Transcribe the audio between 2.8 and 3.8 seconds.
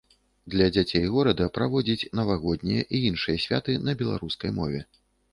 і іншыя святы